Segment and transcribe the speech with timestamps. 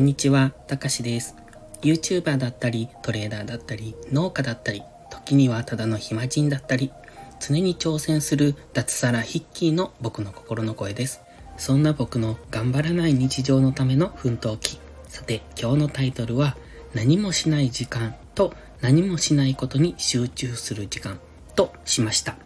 [0.00, 1.36] んにちは、たかしです。
[1.82, 6.90] YouTuber だったり、トレーダーだったり、農家だったり、時にはただの暇人だったり、
[7.38, 11.20] 常に挑戦する脱サラヒッキーの僕の心の声です。
[11.58, 14.80] そんな僕の頑張らない日常のための奮闘記。
[15.08, 16.56] さて、今日のタイトルは、
[16.94, 21.20] 何もしない時間と何もしないことに集中する時間
[21.54, 22.36] としました。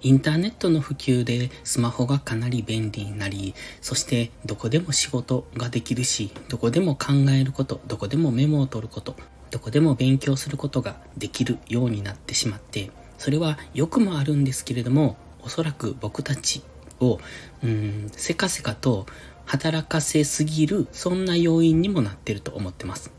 [0.00, 9.16] インターネットの普及でスマホがかなり便利になり、そしてどこでも仕事ができるし、どこでも考えること、どこでもメモを取ること、
[9.50, 16.62] どこでも勉強することができるようになってしまって、それは良くもあるんですけれども、おそらく僕たち
[17.00, 17.18] を、
[17.64, 19.06] うん、せかせかと
[19.46, 23.17] 働かせすぎる、そんな要因にもなってると思ってます。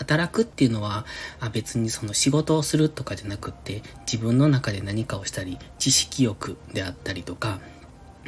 [0.00, 1.04] 働くっていうのは、
[1.40, 7.60] あ別にその仕事をするとかじゃなくって、自分の中で何かをしたり、知識欲であったりとか、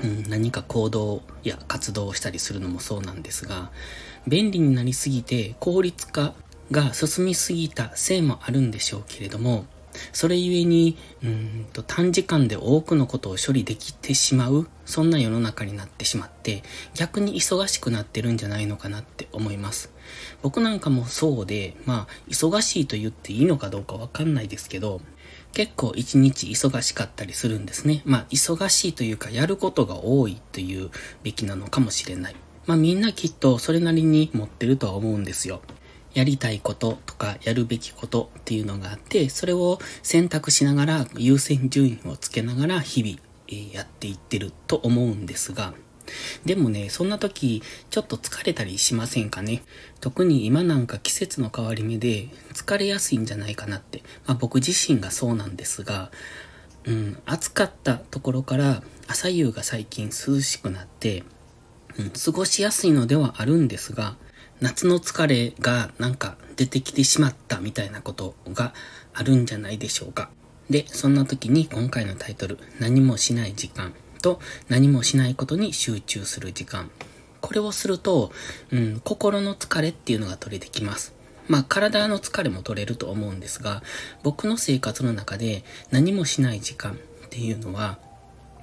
[0.03, 3.71] うん、何か行動や活動をしたりするのもそうなんですが、
[4.27, 6.35] 便利になりすぎて効率化
[6.71, 9.65] が進みすぎたせいもあるんでしょうけれども、
[10.13, 16.63] それゆえに、うんと短時間で多くのことを処理できてしまう、そんな世の中になってしまって、
[16.95, 19.91] 逆に忙しくなってるんじゃないのかなって思います。
[20.43, 25.01] 僕なんかもそうで、まあ、忙しいと言っていいのかどうかわかんないですけど、
[25.53, 28.03] 結構一日忙しかったりするんですね。
[28.05, 30.91] まあ、忙しいというか、やることが多いという
[31.23, 32.37] べきなのかもしれない。
[32.67, 35.61] まあ、みんなきっとそれなりに持ってるとは思うんですよ。
[36.15, 43.19] やりたいこととかやるべきことっていうのがあって、それを選択しながら優先順位をつけながら日々、
[43.49, 45.75] えやっていってると思うんですが、
[46.45, 49.63] でもね、そんな時、ちょっと疲れたりしませんかね？
[50.01, 54.03] 特に今なんか季節の変わり目で疲れやすいんじゃないかなって。
[54.27, 56.11] まあ僕自身がそうなんですが、
[56.85, 61.23] うん、暑かったところから朝夕が最近涼しくなって、
[61.97, 64.17] うん、過ごしやすいのではあるんですが、
[64.63, 68.73] 夏の疲れがなんか出てきてしまったみたいなことが
[69.13, 70.31] あるんじゃないでしょうか。
[70.71, 76.91] で、そんな時に今回のタイトル、何もしない時間と何もしないことに集中する時間。
[77.41, 78.31] これをすると、
[78.71, 81.13] うん、心の疲れっていうのが取れてきます。
[81.49, 83.83] まあ、体の疲れも取れると思うんですが、
[84.23, 87.99] 僕の生活の中で何もしない時間っていうのは、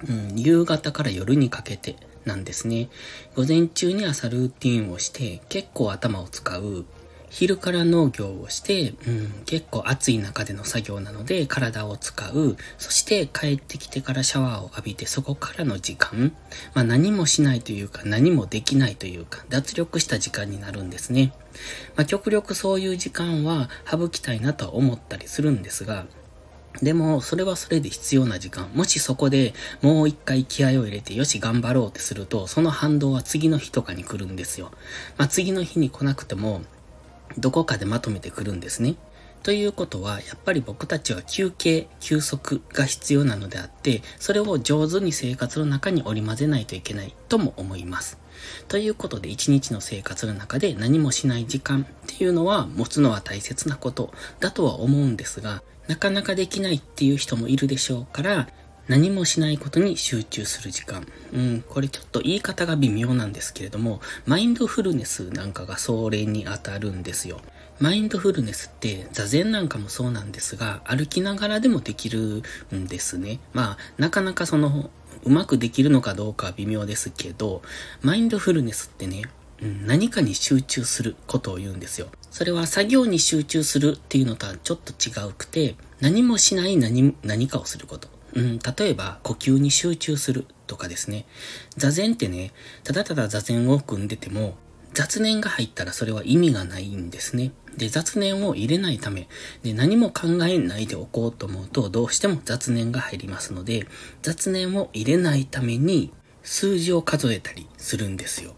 [0.08, 1.96] うん、夕方から夜にかけて
[2.30, 2.88] なんですね。
[3.34, 6.84] 午前中に朝ルーティンをして結構頭を使う。
[7.28, 12.56] 昼から農業をして、うん、結構暑い中での作業なので体を使う。
[12.78, 16.32] そして帰ってきてからシャワーを浴びてそこからの時間。
[16.74, 21.32] まあ何もしないというか何もできないというか脱力した時間になるんですね。
[21.96, 26.06] まあ極力そういう時間は省きたいなとは思ったりするんですが、
[26.82, 28.70] でも、それはそれで必要な時間。
[28.74, 34.70] もしそこでもう一回気合を入れて、よし、頑張ろうってすると、その反動は次の日とかに来るんですよ。
[35.18, 36.62] まあ、次の日に来なくても、
[37.36, 38.94] どこかでまとめてくるんですね。
[39.42, 48.19] ということは、やっぱり僕たちは休憩、休息が必要なのであって、それを上手に生活の中に織り交ぜないといけないとも思います。
[48.68, 58.48] ということで、一日の生活の中で何もしない時間っていうのは持つのは大切なことだとは思うんですが、なかなかできないっていう人もいるでしょうから、
[58.88, 61.06] 何もしないことに集中する時間。
[61.32, 67.40] うん、これちょっと言い方が微妙なんですけれども、マインドフルネスなんかがそれに当たるんですよ。
[67.80, 72.42] マインドフルネスって座禅なんかもそうなんですが、歩きながらでもできる
[72.74, 73.40] んですね。
[73.54, 74.90] まあ、なかなかその、
[75.24, 77.62] うまくできるのかどうかは微妙ですけど、
[78.02, 79.22] マインドフルネスってね、
[79.86, 82.08] 何かに集中することを言うんですよ。
[82.30, 88.08] それは作業に集中するっていうのとはちょっと違うくて、何もしない何何かをすること。
[88.34, 91.24] うん、例えば、呼吸に集中するとかですね。
[91.78, 92.52] 座禅ってね、
[92.84, 94.56] ただただ座禅を組んでても、
[94.92, 97.52] 雑念が入ったらそれは意味がないんですね。
[97.76, 99.28] で、雑念を入れないため、
[99.62, 103.86] で、何も考えないでおこうと思うと、どうしても雑念が入りますので、
[104.22, 106.12] 雑念を入れないために、
[106.42, 108.54] 数字を数えたりするんですよ。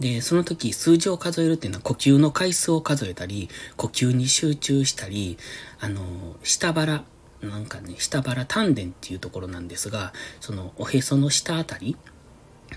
[0.00, 5.38] で、その時数字を数えるっていうのは呼吸の回数を数えたり、呼吸に集中したり、
[5.78, 6.02] あの、
[6.42, 7.04] 下腹、
[7.40, 11.96] なんかね、下腹丹田っていうところなんですが、そのおへその下あたり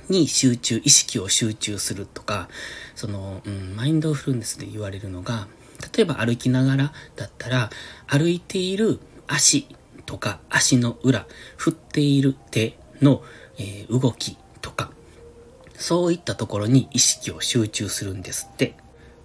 [0.09, 2.49] に集中、意識を集中するとか、
[2.95, 5.47] その、うん、マインドフルネスで言われるのが、
[5.95, 7.69] 例えば歩きながらだったら、
[8.07, 9.67] 歩いている足
[10.05, 11.27] とか足の裏、
[11.57, 13.23] 振っている手の、
[13.57, 14.91] えー、動きとか、
[15.73, 18.75] そういったところに意識を集中するんですって。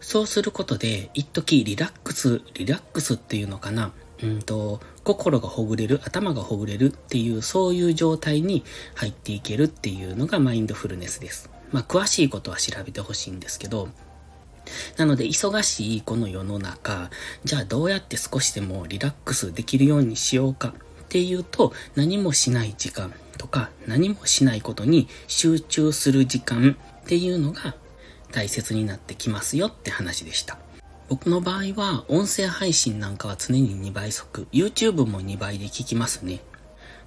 [0.01, 3.93] そうすることで、一時リラックス、リラックスっていうのかな。
[4.23, 8.64] うんと、心がほぐれる、頭がほぐれるっていう、そういう状態に
[8.94, 11.50] 入っていけるっていうのがマインドフルネスです。
[11.73, 13.88] まあ、詳しいことは調べてほしいんですけど、
[14.97, 17.11] なので、忙しいこの世の中、
[17.44, 20.75] じゃあどうやって少しでもリラックスできるようにしようか
[21.05, 27.75] っていうと、何もしない時間とか、何もしないことに集中する時間っていうのが
[28.32, 30.58] 大切になってきますよって話でした。
[31.11, 36.39] 僕の場合は、音声配信なんかは常に2倍速、YouTube も2倍で聞きますね。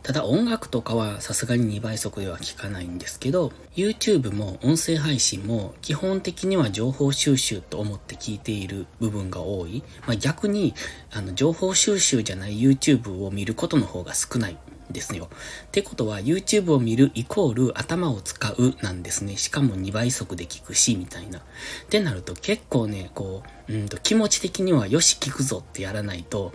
[0.01, 9.83] ただ音楽とかはさすがに2倍速では聞かないんですけど、YouTube も音声配信も基本的には情報収集と思って聞いている部分が多い。
[10.05, 10.73] まあ、逆に、
[11.09, 14.57] あの、情報収集じゃない YouTube を見ることの方が少ない
[14.93, 15.29] ですよ。
[15.65, 19.35] ってことは YouTube を見るイコール頭を使うなんですね。
[19.35, 21.39] しかも2倍速で聞くし、みたいな。
[21.39, 21.41] っ
[21.89, 26.53] てなると結構ね、こう、うんと気持ち的にはよし聞くぞってやらないと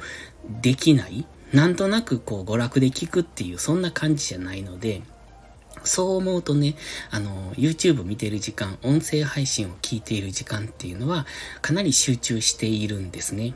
[0.63, 5.03] できないなんとなくこう娯楽で聞くっていうそんな感じじゃないので、
[5.85, 6.75] そう思うとね、
[7.11, 11.27] あの、YouTube 見てる時間、音声配信を聞いている時間っていうのは、
[11.63, 13.55] かなり集中しているんですね。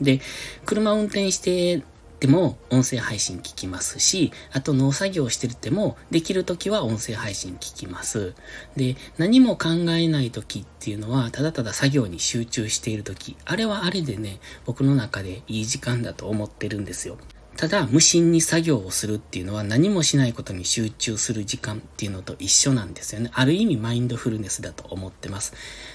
[0.00, 0.20] で、
[0.64, 1.82] 車運転して
[2.20, 8.34] でも音声配信聞きますし、あと農作業してるってもできるときは音声配信聞きます。
[8.74, 17.18] で、何も考えないときっていうのは、ただただ作業に集中しているとき、あれはあれでね、僕の中でいい時間だと思ってるんですよ。
[17.56, 23.30] ただ、無心に作業をするっていうのは何もしないことに集中する時間っていうのと一緒なんですよね。
[23.32, 25.54] ある意味マインドフルネスだと思ってます。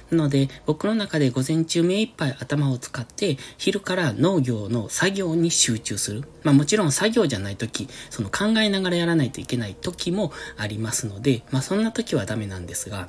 [0.09, 6.23] なので、僕の中で午前中目いっぱい頭を使って、昼から農業の作業に集中する。
[6.43, 13.07] まあもちろん作業じゃない時、その考えながらやらないといけない時もありますので、まあそんな時はダメなんですが、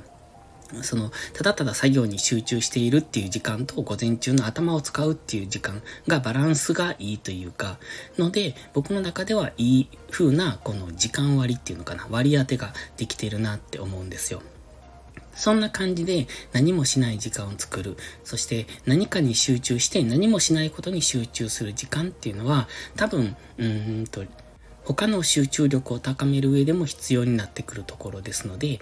[0.81, 7.77] その、ただただ作業に集中しているっていう時間と午前中の頭を使うっていう時間がバランスがいいというか、
[8.17, 14.41] ので、僕の中ではいい風なこの時間割っていうのかな、割り当てができてるなって思うんですよ。
[15.35, 17.97] そんな感じで何もしない時間を作る。
[18.23, 24.23] そして何かに集中して何もしないことに集中する時間っていうのは多分、うんと、
[24.85, 28.79] 他の集中力を高める上でも必要になってくるところですので、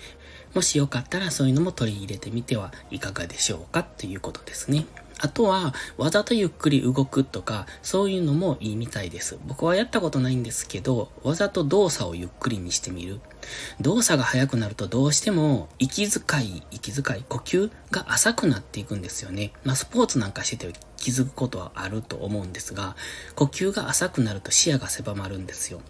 [0.53, 4.85] もしよかったらそういうのも取り入れてみてはいかがでしょうかということですね。
[5.21, 9.37] あとは、わざとゆっくり動くとか、そういうのもいいみたいです。
[9.45, 13.19] 僕はやったことないんですけど、わざと動作をゆっくりにしてみる。
[13.79, 19.53] 動作が速くなるとどうしても、息遣い、息遣い、呼吸が浅くなっていくんですよね。
[19.63, 22.95] まあ、スポーツなんかしてて気づくことはあると思うんですが、
[23.35, 25.81] 呼吸が浅くなると視野が狭まるんですよ。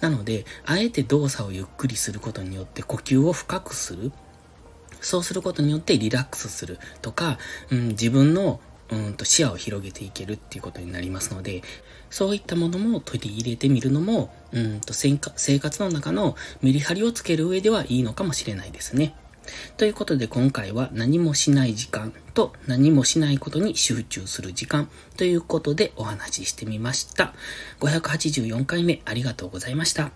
[0.00, 4.12] なので、あえて動作をゆっくりすることによって呼吸を深くする。
[5.00, 7.38] そうすることによってリラックスするとか、
[7.70, 8.60] うん、自分の
[8.90, 11.62] うんと視野を広げていけるっていうことになりますので、
[12.10, 15.18] そういったものも取り入れてみるのも、うんと生
[15.58, 19.14] 活の中のメリハリをつける上ではいいのかもしれないですね。
[19.76, 27.32] ということで今回は何もしない時間と何もしないことに集中する時間ということでお話ししてみました。
[27.80, 30.10] 584回目ありがとうございました。